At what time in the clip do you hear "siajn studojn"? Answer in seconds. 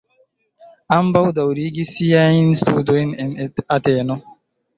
1.99-3.13